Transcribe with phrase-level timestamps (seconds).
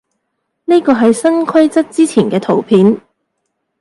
[0.65, 2.99] 呢個係新規則之前嘅圖片